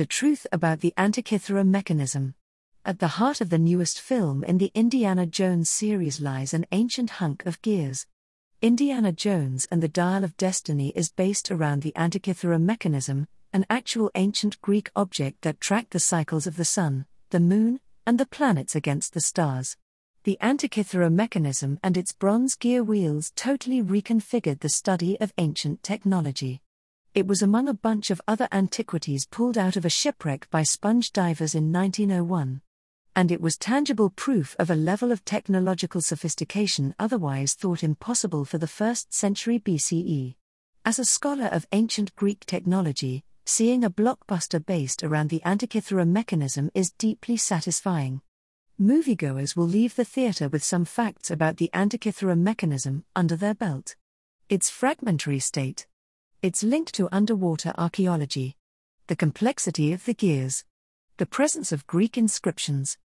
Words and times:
The 0.00 0.06
truth 0.06 0.46
about 0.50 0.80
the 0.80 0.94
Antikythera 0.96 1.62
mechanism. 1.62 2.34
At 2.86 3.00
the 3.00 3.20
heart 3.20 3.42
of 3.42 3.50
the 3.50 3.58
newest 3.58 4.00
film 4.00 4.42
in 4.44 4.56
the 4.56 4.72
Indiana 4.74 5.26
Jones 5.26 5.68
series 5.68 6.22
lies 6.22 6.54
an 6.54 6.64
ancient 6.72 7.10
hunk 7.10 7.44
of 7.44 7.60
gears. 7.60 8.06
Indiana 8.62 9.12
Jones 9.12 9.68
and 9.70 9.82
the 9.82 9.88
Dial 9.88 10.24
of 10.24 10.38
Destiny 10.38 10.88
is 10.96 11.12
based 11.12 11.50
around 11.50 11.82
the 11.82 11.92
Antikythera 11.96 12.58
mechanism, 12.58 13.28
an 13.52 13.66
actual 13.68 14.10
ancient 14.14 14.58
Greek 14.62 14.90
object 14.96 15.42
that 15.42 15.60
tracked 15.60 15.90
the 15.90 16.00
cycles 16.00 16.46
of 16.46 16.56
the 16.56 16.64
sun, 16.64 17.04
the 17.28 17.38
moon, 17.38 17.78
and 18.06 18.18
the 18.18 18.24
planets 18.24 18.74
against 18.74 19.12
the 19.12 19.20
stars. 19.20 19.76
The 20.24 20.38
Antikythera 20.40 21.12
mechanism 21.12 21.78
and 21.82 21.98
its 21.98 22.12
bronze 22.12 22.54
gear 22.54 22.82
wheels 22.82 23.32
totally 23.36 23.82
reconfigured 23.82 24.60
the 24.60 24.70
study 24.70 25.20
of 25.20 25.34
ancient 25.36 25.82
technology. 25.82 26.62
It 27.12 27.26
was 27.26 27.42
among 27.42 27.68
a 27.68 27.74
bunch 27.74 28.10
of 28.10 28.20
other 28.28 28.46
antiquities 28.52 29.26
pulled 29.26 29.58
out 29.58 29.74
of 29.74 29.84
a 29.84 29.90
shipwreck 29.90 30.48
by 30.48 30.62
sponge 30.62 31.12
divers 31.12 31.56
in 31.56 31.72
1901. 31.72 32.60
And 33.16 33.32
it 33.32 33.40
was 33.40 33.58
tangible 33.58 34.10
proof 34.10 34.54
of 34.60 34.70
a 34.70 34.76
level 34.76 35.10
of 35.10 35.24
technological 35.24 36.00
sophistication 36.02 36.94
otherwise 37.00 37.54
thought 37.54 37.82
impossible 37.82 38.44
for 38.44 38.58
the 38.58 38.68
first 38.68 39.12
century 39.12 39.58
BCE. 39.58 40.36
As 40.84 41.00
a 41.00 41.04
scholar 41.04 41.46
of 41.46 41.66
ancient 41.72 42.14
Greek 42.14 42.46
technology, 42.46 43.24
seeing 43.44 43.82
a 43.82 43.90
blockbuster 43.90 44.64
based 44.64 45.02
around 45.02 45.30
the 45.30 45.42
Antikythera 45.44 46.06
mechanism 46.06 46.70
is 46.74 46.92
deeply 46.92 47.36
satisfying. 47.36 48.20
Moviegoers 48.80 49.56
will 49.56 49.66
leave 49.66 49.96
the 49.96 50.04
theater 50.04 50.48
with 50.48 50.62
some 50.62 50.84
facts 50.84 51.28
about 51.28 51.56
the 51.56 51.70
Antikythera 51.74 52.38
mechanism 52.38 53.04
under 53.16 53.34
their 53.34 53.54
belt. 53.54 53.96
Its 54.48 54.70
fragmentary 54.70 55.40
state, 55.40 55.86
its 56.42 56.62
linked 56.62 56.94
to 56.94 57.08
underwater 57.12 57.74
archaeology, 57.76 58.56
the 59.08 59.16
complexity 59.16 59.92
of 59.92 60.04
the 60.06 60.14
gears, 60.14 60.64
the 61.18 61.26
presence 61.26 61.70
of 61.70 61.86
Greek 61.86 62.16
inscriptions, 62.16 62.96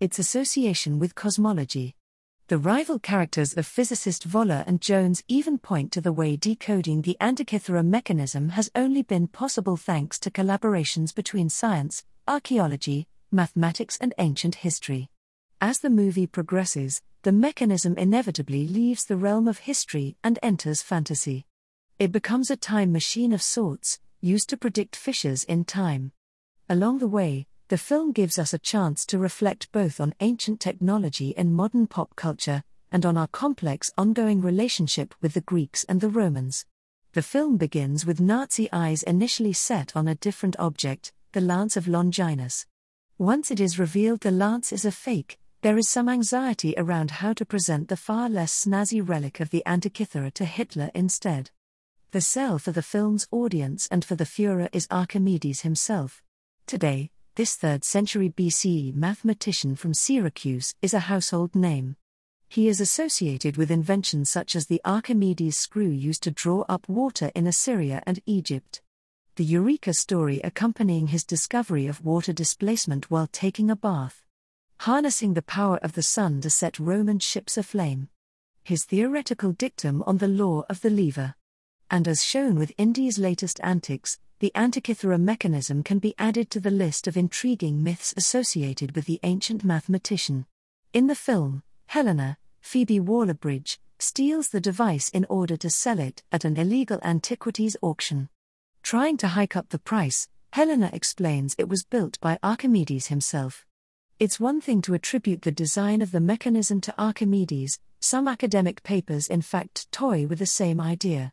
its 0.00 0.18
association 0.18 0.98
with 0.98 1.14
cosmology. 1.14 1.94
The 2.46 2.56
rival 2.56 2.98
characters 2.98 3.54
of 3.58 3.66
physicist 3.66 4.26
Voller 4.26 4.64
and 4.66 4.80
Jones 4.80 5.22
even 5.28 5.58
point 5.58 5.92
to 5.92 6.00
the 6.00 6.14
way 6.14 6.34
decoding 6.36 7.02
the 7.02 7.18
Antikythera 7.20 7.84
mechanism 7.84 8.50
has 8.50 8.70
only 8.74 9.02
been 9.02 9.28
possible 9.28 9.76
thanks 9.76 10.18
to 10.20 10.30
collaborations 10.30 11.14
between 11.14 11.50
science, 11.50 12.04
archaeology, 12.26 13.06
mathematics, 13.30 13.98
and 14.00 14.14
ancient 14.16 14.54
history. 14.54 15.10
As 15.60 15.80
the 15.80 15.90
movie 15.90 16.26
progresses, 16.26 17.02
the 17.22 17.32
mechanism 17.32 17.98
inevitably 17.98 18.66
leaves 18.66 19.04
the 19.04 19.16
realm 19.18 19.46
of 19.46 19.58
history 19.58 20.16
and 20.24 20.38
enters 20.42 20.80
fantasy. 20.80 21.44
It 21.98 22.12
becomes 22.12 22.48
a 22.48 22.56
time 22.56 22.92
machine 22.92 23.32
of 23.32 23.42
sorts, 23.42 23.98
used 24.20 24.48
to 24.50 24.56
predict 24.56 24.94
fissures 24.94 25.42
in 25.42 25.64
time. 25.64 26.12
Along 26.68 26.98
the 26.98 27.08
way, 27.08 27.48
the 27.66 27.76
film 27.76 28.12
gives 28.12 28.38
us 28.38 28.54
a 28.54 28.58
chance 28.58 29.04
to 29.06 29.18
reflect 29.18 29.72
both 29.72 30.00
on 30.00 30.14
ancient 30.20 30.60
technology 30.60 31.36
and 31.36 31.52
modern 31.52 31.88
pop 31.88 32.14
culture, 32.14 32.62
and 32.92 33.04
on 33.04 33.16
our 33.16 33.26
complex 33.26 33.90
ongoing 33.98 34.40
relationship 34.40 35.12
with 35.20 35.34
the 35.34 35.40
Greeks 35.40 35.82
and 35.88 36.00
the 36.00 36.08
Romans. 36.08 36.64
The 37.14 37.22
film 37.22 37.56
begins 37.56 38.06
with 38.06 38.20
Nazi 38.20 38.68
eyes 38.72 39.02
initially 39.02 39.52
set 39.52 39.96
on 39.96 40.06
a 40.06 40.14
different 40.14 40.54
object, 40.60 41.12
the 41.32 41.40
Lance 41.40 41.76
of 41.76 41.88
Longinus. 41.88 42.64
Once 43.18 43.50
it 43.50 43.58
is 43.58 43.76
revealed 43.76 44.20
the 44.20 44.30
lance 44.30 44.72
is 44.72 44.84
a 44.84 44.92
fake, 44.92 45.40
there 45.62 45.76
is 45.76 45.88
some 45.88 46.08
anxiety 46.08 46.74
around 46.76 47.10
how 47.10 47.32
to 47.32 47.44
present 47.44 47.88
the 47.88 47.96
far 47.96 48.28
less 48.28 48.64
snazzy 48.64 49.00
relic 49.00 49.40
of 49.40 49.50
the 49.50 49.64
Antikythera 49.66 50.32
to 50.34 50.44
Hitler 50.44 50.92
instead. 50.94 51.50
The 52.10 52.20
sell 52.20 52.58
for 52.58 52.72
the 52.72 52.82
film's 52.82 53.26
audience 53.30 53.86
and 53.90 54.04
for 54.04 54.14
the 54.14 54.24
Fuhrer 54.24 54.68
is 54.72 54.86
Archimedes 54.90 55.60
himself. 55.60 56.22
Today, 56.66 57.10
this 57.34 57.56
3rd 57.56 57.84
century 57.84 58.30
BCE 58.30 58.94
mathematician 58.94 59.76
from 59.76 59.92
Syracuse 59.92 60.74
is 60.80 60.94
a 60.94 61.00
household 61.00 61.54
name. 61.54 61.96
He 62.48 62.68
is 62.68 62.80
associated 62.80 63.56
with 63.56 63.70
inventions 63.70 64.30
such 64.30 64.56
as 64.56 64.66
the 64.66 64.80
Archimedes 64.84 65.58
screw 65.58 65.90
used 65.90 66.22
to 66.22 66.30
draw 66.30 66.64
up 66.68 66.88
water 66.88 67.30
in 67.34 67.46
Assyria 67.46 68.02
and 68.06 68.20
Egypt. 68.24 68.80
The 69.36 69.44
Eureka 69.44 69.92
story 69.92 70.40
accompanying 70.42 71.08
his 71.08 71.24
discovery 71.24 71.86
of 71.86 72.04
water 72.04 72.32
displacement 72.32 73.10
while 73.10 73.26
taking 73.26 73.70
a 73.70 73.76
bath 73.76 74.24
harnessing 74.82 75.34
the 75.34 75.42
power 75.42 75.78
of 75.78 75.94
the 75.94 76.02
sun 76.02 76.40
to 76.40 76.48
set 76.48 76.78
Roman 76.78 77.18
ships 77.18 77.56
aflame. 77.56 78.08
His 78.62 78.84
theoretical 78.84 79.52
dictum 79.52 80.04
on 80.06 80.18
the 80.18 80.28
law 80.28 80.64
of 80.68 80.82
the 80.82 80.90
lever. 80.90 81.34
And 81.90 82.06
as 82.06 82.22
shown 82.22 82.56
with 82.56 82.72
Indy's 82.76 83.18
latest 83.18 83.60
antics, 83.62 84.18
the 84.40 84.52
Antikythera 84.54 85.18
mechanism 85.18 85.82
can 85.82 85.98
be 85.98 86.14
added 86.18 86.50
to 86.50 86.60
the 86.60 86.70
list 86.70 87.06
of 87.06 87.16
intriguing 87.16 87.82
myths 87.82 88.14
associated 88.16 88.94
with 88.94 89.06
the 89.06 89.18
ancient 89.22 89.64
mathematician. 89.64 90.46
In 90.92 91.06
the 91.06 91.14
film, 91.14 91.62
Helena, 91.86 92.36
Phoebe 92.60 93.00
Waller 93.00 93.34
Bridge, 93.34 93.80
steals 93.98 94.48
the 94.48 94.60
device 94.60 95.08
in 95.08 95.26
order 95.28 95.56
to 95.56 95.70
sell 95.70 95.98
it 95.98 96.22
at 96.30 96.44
an 96.44 96.56
illegal 96.56 97.00
antiquities 97.02 97.76
auction. 97.82 98.28
Trying 98.82 99.16
to 99.18 99.28
hike 99.28 99.56
up 99.56 99.70
the 99.70 99.78
price, 99.78 100.28
Helena 100.52 100.90
explains 100.92 101.54
it 101.58 101.68
was 101.68 101.84
built 101.84 102.20
by 102.20 102.38
Archimedes 102.42 103.08
himself. 103.08 103.64
It's 104.20 104.38
one 104.38 104.60
thing 104.60 104.82
to 104.82 104.94
attribute 104.94 105.42
the 105.42 105.52
design 105.52 106.02
of 106.02 106.10
the 106.10 106.20
mechanism 106.20 106.80
to 106.82 106.94
Archimedes, 107.00 107.78
some 107.98 108.28
academic 108.28 108.82
papers 108.82 109.26
in 109.26 109.42
fact 109.42 109.90
toy 109.90 110.26
with 110.26 110.38
the 110.38 110.46
same 110.46 110.80
idea. 110.80 111.32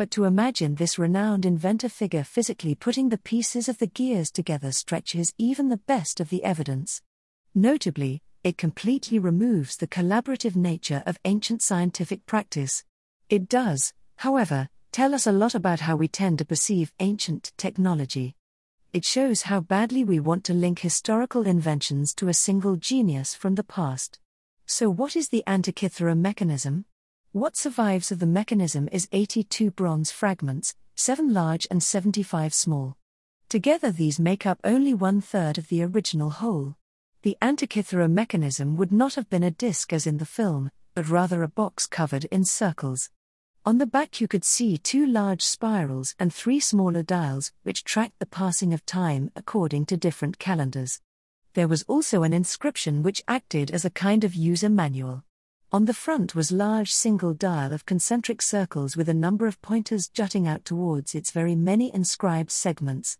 But 0.00 0.10
to 0.12 0.24
imagine 0.24 0.76
this 0.76 0.98
renowned 0.98 1.44
inventor 1.44 1.90
figure 1.90 2.24
physically 2.24 2.74
putting 2.74 3.10
the 3.10 3.18
pieces 3.18 3.68
of 3.68 3.76
the 3.76 3.86
gears 3.86 4.30
together 4.30 4.72
stretches 4.72 5.34
even 5.36 5.68
the 5.68 5.76
best 5.76 6.20
of 6.20 6.30
the 6.30 6.42
evidence. 6.42 7.02
Notably, 7.54 8.22
it 8.42 8.56
completely 8.56 9.18
removes 9.18 9.76
the 9.76 9.86
collaborative 9.86 10.56
nature 10.56 11.02
of 11.04 11.18
ancient 11.26 11.60
scientific 11.60 12.24
practice. 12.24 12.82
It 13.28 13.46
does, 13.46 13.92
however, 14.16 14.70
tell 14.90 15.14
us 15.14 15.26
a 15.26 15.32
lot 15.32 15.54
about 15.54 15.80
how 15.80 15.96
we 15.96 16.08
tend 16.08 16.38
to 16.38 16.46
perceive 16.46 16.94
ancient 16.98 17.52
technology 17.58 18.36
it 18.94 19.04
shows 19.04 19.42
how 19.42 19.60
badly 19.60 20.02
we 20.02 20.18
want 20.18 20.44
to 20.44 20.54
link 20.54 20.78
historical 20.78 21.46
inventions 21.46 22.14
to 22.14 22.28
a 22.28 22.32
single 22.32 22.76
genius 22.76 23.34
from 23.34 23.54
the 23.54 23.64
past. 23.64 24.18
So, 24.64 24.88
what 24.88 25.14
is 25.14 25.28
the 25.28 25.44
Antikythera 25.46 26.16
mechanism? 26.16 26.86
What 27.32 27.56
survives 27.56 28.10
of 28.10 28.18
the 28.18 28.26
mechanism 28.26 28.88
is 28.90 29.06
82 29.12 29.70
bronze 29.70 30.10
fragments, 30.10 30.74
7 30.96 31.32
large 31.32 31.64
and 31.70 31.80
75 31.80 32.52
small. 32.52 32.96
Together, 33.48 33.92
these 33.92 34.18
make 34.18 34.46
up 34.46 34.58
only 34.64 34.94
one 34.94 35.20
third 35.20 35.56
of 35.56 35.68
the 35.68 35.84
original 35.84 36.30
whole. 36.30 36.74
The 37.22 37.38
Antikythera 37.40 38.10
mechanism 38.10 38.76
would 38.76 38.90
not 38.90 39.14
have 39.14 39.30
been 39.30 39.44
a 39.44 39.52
disc 39.52 39.92
as 39.92 40.08
in 40.08 40.18
the 40.18 40.26
film, 40.26 40.72
but 40.96 41.08
rather 41.08 41.44
a 41.44 41.48
box 41.48 41.86
covered 41.86 42.24
in 42.32 42.44
circles. 42.44 43.10
On 43.64 43.78
the 43.78 43.86
back, 43.86 44.20
you 44.20 44.26
could 44.26 44.44
see 44.44 44.76
two 44.76 45.06
large 45.06 45.42
spirals 45.42 46.16
and 46.18 46.34
three 46.34 46.58
smaller 46.58 47.04
dials, 47.04 47.52
which 47.62 47.84
tracked 47.84 48.18
the 48.18 48.26
passing 48.26 48.74
of 48.74 48.84
time 48.84 49.30
according 49.36 49.86
to 49.86 49.96
different 49.96 50.40
calendars. 50.40 51.00
There 51.54 51.68
was 51.68 51.84
also 51.84 52.24
an 52.24 52.32
inscription 52.32 53.04
which 53.04 53.22
acted 53.28 53.70
as 53.70 53.84
a 53.84 53.90
kind 53.90 54.24
of 54.24 54.34
user 54.34 54.68
manual. 54.68 55.22
On 55.72 55.84
the 55.84 55.94
front 55.94 56.34
was 56.34 56.50
large 56.50 56.90
single 56.92 57.32
dial 57.32 57.72
of 57.72 57.86
concentric 57.86 58.42
circles 58.42 58.96
with 58.96 59.08
a 59.08 59.14
number 59.14 59.46
of 59.46 59.62
pointers 59.62 60.08
jutting 60.08 60.48
out 60.48 60.64
towards 60.64 61.14
its 61.14 61.30
very 61.30 61.54
many 61.54 61.94
inscribed 61.94 62.50
segments. 62.50 63.18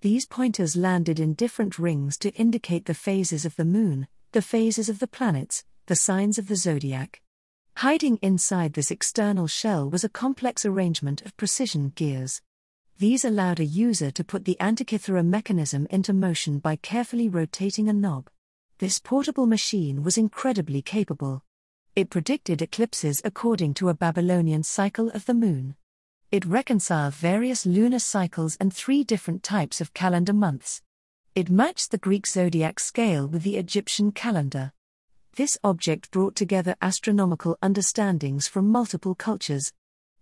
These 0.00 0.24
pointers 0.24 0.76
landed 0.76 1.20
in 1.20 1.34
different 1.34 1.78
rings 1.78 2.16
to 2.20 2.32
indicate 2.36 2.86
the 2.86 2.94
phases 2.94 3.44
of 3.44 3.54
the 3.56 3.66
moon, 3.66 4.08
the 4.32 4.40
phases 4.40 4.88
of 4.88 4.98
the 4.98 5.06
planets, 5.06 5.62
the 5.88 5.94
signs 5.94 6.38
of 6.38 6.48
the 6.48 6.56
zodiac. 6.56 7.20
Hiding 7.76 8.16
inside 8.22 8.72
this 8.72 8.90
external 8.90 9.46
shell 9.46 9.90
was 9.90 10.02
a 10.02 10.08
complex 10.08 10.64
arrangement 10.64 11.20
of 11.26 11.36
precision 11.36 11.92
gears. 11.94 12.40
These 12.96 13.26
allowed 13.26 13.60
a 13.60 13.64
user 13.66 14.10
to 14.12 14.24
put 14.24 14.46
the 14.46 14.56
Antikythera 14.58 15.22
mechanism 15.22 15.86
into 15.90 16.14
motion 16.14 16.60
by 16.60 16.76
carefully 16.76 17.28
rotating 17.28 17.90
a 17.90 17.92
knob. 17.92 18.30
This 18.78 18.98
portable 18.98 19.44
machine 19.44 20.02
was 20.02 20.16
incredibly 20.16 20.80
capable. 20.80 21.44
It 21.96 22.08
predicted 22.08 22.62
eclipses 22.62 23.20
according 23.24 23.74
to 23.74 23.88
a 23.88 23.94
Babylonian 23.94 24.62
cycle 24.62 25.10
of 25.10 25.26
the 25.26 25.34
moon. 25.34 25.74
It 26.30 26.46
reconciled 26.46 27.14
various 27.14 27.66
lunar 27.66 27.98
cycles 27.98 28.56
and 28.60 28.72
three 28.72 29.02
different 29.02 29.42
types 29.42 29.80
of 29.80 29.92
calendar 29.92 30.32
months. 30.32 30.82
It 31.34 31.50
matched 31.50 31.90
the 31.90 31.98
Greek 31.98 32.28
zodiac 32.28 32.78
scale 32.78 33.26
with 33.26 33.42
the 33.42 33.56
Egyptian 33.56 34.12
calendar. 34.12 34.72
This 35.34 35.58
object 35.64 36.12
brought 36.12 36.36
together 36.36 36.76
astronomical 36.80 37.58
understandings 37.60 38.46
from 38.46 38.68
multiple 38.68 39.16
cultures. 39.16 39.72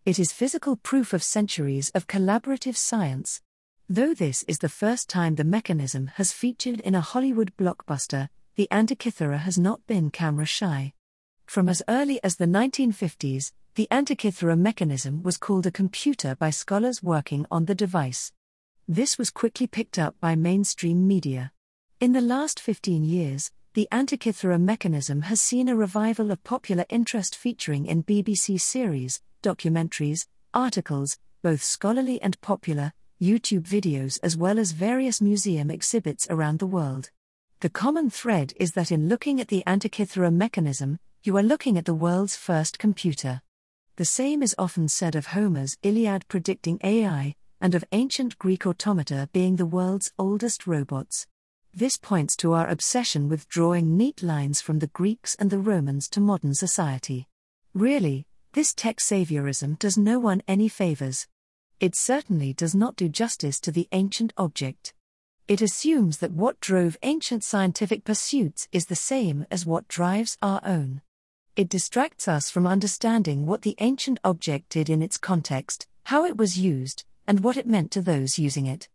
It 0.06 0.18
is 0.18 0.32
physical 0.32 0.76
proof 0.76 1.12
of 1.12 1.22
centuries 1.22 1.90
of 1.90 2.06
collaborative 2.06 2.76
science. 2.76 3.42
Though 3.90 4.14
this 4.14 4.42
is 4.48 4.60
the 4.60 4.70
first 4.70 5.10
time 5.10 5.34
the 5.34 5.44
mechanism 5.44 6.06
has 6.14 6.32
featured 6.32 6.80
in 6.80 6.94
a 6.94 7.02
Hollywood 7.02 7.52
blockbuster, 7.58 8.30
the 8.54 8.68
Antikythera 8.70 9.38
has 9.40 9.58
not 9.58 9.86
been 9.86 10.10
camera 10.10 10.46
shy. 10.46 10.94
From 11.48 11.70
as 11.70 11.82
early 11.88 12.22
as 12.22 12.36
the 12.36 12.44
1950s, 12.44 13.52
the 13.74 13.88
Antikythera 13.90 14.58
mechanism 14.58 15.22
was 15.22 15.38
called 15.38 15.64
a 15.64 15.70
computer 15.70 16.34
by 16.34 16.50
scholars 16.50 17.02
working 17.02 17.46
on 17.50 17.64
the 17.64 17.74
device. 17.74 18.32
This 18.86 19.16
was 19.16 19.30
quickly 19.30 19.66
picked 19.66 19.98
up 19.98 20.14
by 20.20 20.34
mainstream 20.34 21.08
media. 21.08 21.52
In 22.00 22.12
the 22.12 22.20
last 22.20 22.60
15 22.60 23.02
years, 23.02 23.50
the 23.72 23.88
Antikythera 23.90 24.60
mechanism 24.60 25.22
has 25.22 25.40
seen 25.40 25.70
a 25.70 25.74
revival 25.74 26.30
of 26.30 26.44
popular 26.44 26.84
interest 26.90 27.34
featuring 27.34 27.86
in 27.86 28.04
BBC 28.04 28.60
series, 28.60 29.22
documentaries, 29.42 30.26
articles, 30.52 31.16
both 31.42 31.62
scholarly 31.62 32.20
and 32.20 32.38
popular, 32.42 32.92
YouTube 33.22 33.62
videos, 33.62 34.18
as 34.22 34.36
well 34.36 34.58
as 34.58 34.72
various 34.72 35.22
museum 35.22 35.70
exhibits 35.70 36.26
around 36.28 36.58
the 36.58 36.66
world. 36.66 37.08
The 37.60 37.70
common 37.70 38.10
thread 38.10 38.52
is 38.60 38.72
that 38.72 38.92
in 38.92 39.08
looking 39.08 39.40
at 39.40 39.48
the 39.48 39.64
Antikythera 39.66 40.30
mechanism, 40.30 40.98
you 41.24 41.36
are 41.36 41.42
looking 41.42 41.76
at 41.76 41.84
the 41.84 41.94
world's 41.94 42.36
first 42.36 42.78
computer. 42.78 43.42
The 43.96 44.04
same 44.04 44.42
is 44.42 44.54
often 44.56 44.88
said 44.88 45.16
of 45.16 45.26
Homer's 45.26 45.76
Iliad 45.82 46.28
predicting 46.28 46.78
AI, 46.84 47.34
and 47.60 47.74
of 47.74 47.84
ancient 47.90 48.38
Greek 48.38 48.66
automata 48.66 49.28
being 49.32 49.56
the 49.56 49.66
world's 49.66 50.12
oldest 50.18 50.66
robots. 50.66 51.26
This 51.74 51.96
points 51.96 52.36
to 52.36 52.52
our 52.52 52.68
obsession 52.68 53.28
with 53.28 53.48
drawing 53.48 53.96
neat 53.96 54.22
lines 54.22 54.60
from 54.60 54.78
the 54.78 54.86
Greeks 54.86 55.34
and 55.34 55.50
the 55.50 55.58
Romans 55.58 56.08
to 56.10 56.20
modern 56.20 56.54
society. 56.54 57.26
Really, 57.74 58.26
this 58.52 58.72
tech 58.72 58.98
saviorism 58.98 59.78
does 59.78 59.98
no 59.98 60.18
one 60.18 60.42
any 60.46 60.68
favors. 60.68 61.26
It 61.80 61.96
certainly 61.96 62.52
does 62.52 62.74
not 62.74 62.96
do 62.96 63.08
justice 63.08 63.58
to 63.60 63.72
the 63.72 63.88
ancient 63.92 64.32
object. 64.36 64.94
It 65.48 65.62
assumes 65.62 66.18
that 66.18 66.32
what 66.32 66.60
drove 66.60 66.96
ancient 67.02 67.42
scientific 67.42 68.04
pursuits 68.04 68.68
is 68.70 68.86
the 68.86 68.96
same 68.96 69.46
as 69.50 69.66
what 69.66 69.88
drives 69.88 70.38
our 70.40 70.60
own. 70.64 71.02
It 71.58 71.68
distracts 71.68 72.28
us 72.28 72.52
from 72.52 72.68
understanding 72.68 73.44
what 73.44 73.62
the 73.62 73.74
ancient 73.80 74.20
object 74.22 74.68
did 74.68 74.88
in 74.88 75.02
its 75.02 75.18
context, 75.18 75.88
how 76.04 76.24
it 76.24 76.36
was 76.36 76.56
used, 76.56 77.02
and 77.26 77.40
what 77.40 77.56
it 77.56 77.66
meant 77.66 77.90
to 77.90 78.00
those 78.00 78.38
using 78.38 78.66
it. 78.66 78.88